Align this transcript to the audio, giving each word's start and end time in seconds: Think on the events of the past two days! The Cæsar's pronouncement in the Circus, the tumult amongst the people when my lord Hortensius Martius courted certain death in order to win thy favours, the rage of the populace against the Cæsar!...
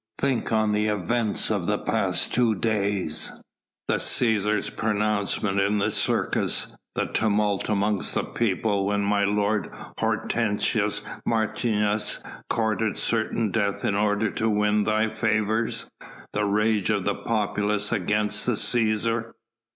Think 0.17 0.51
on 0.51 0.71
the 0.71 0.87
events 0.87 1.51
of 1.51 1.67
the 1.67 1.77
past 1.77 2.33
two 2.33 2.55
days! 2.55 3.31
The 3.87 3.97
Cæsar's 3.97 4.71
pronouncement 4.71 5.59
in 5.59 5.77
the 5.77 5.91
Circus, 5.91 6.75
the 6.95 7.05
tumult 7.05 7.69
amongst 7.69 8.15
the 8.15 8.23
people 8.23 8.87
when 8.87 9.01
my 9.01 9.25
lord 9.25 9.69
Hortensius 9.99 11.03
Martius 11.23 12.19
courted 12.49 12.97
certain 12.97 13.51
death 13.51 13.85
in 13.85 13.93
order 13.93 14.31
to 14.31 14.49
win 14.49 14.85
thy 14.85 15.07
favours, 15.07 15.87
the 16.33 16.45
rage 16.45 16.89
of 16.89 17.05
the 17.05 17.13
populace 17.13 17.91
against 17.91 18.47
the 18.47 18.53
Cæsar!... 18.53 19.33